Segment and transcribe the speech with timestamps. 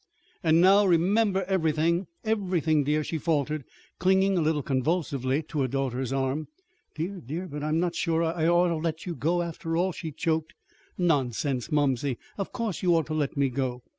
[0.41, 3.65] "And now remember everything everything, dear," she faltered,
[3.99, 6.47] clinging a little convulsively to her daughter's arm.
[6.95, 10.11] "Dear, dear, but I'm not sure I ought to let you go after all," she
[10.11, 10.55] choked.
[10.97, 12.17] "Nonsense, mumsey!
[12.39, 13.83] Of course you ought to let me go!"